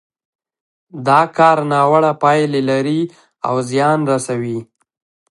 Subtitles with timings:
[1.07, 3.01] دا کار ناوړه پايلې لري
[3.47, 4.59] او زيان رسوي.